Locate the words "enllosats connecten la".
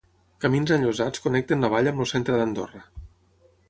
0.77-1.71